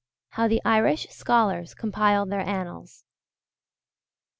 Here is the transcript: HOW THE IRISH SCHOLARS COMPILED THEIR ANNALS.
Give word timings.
HOW 0.29 0.47
THE 0.47 0.63
IRISH 0.65 1.09
SCHOLARS 1.11 1.75
COMPILED 1.75 2.31
THEIR 2.31 2.39
ANNALS. 2.49 3.03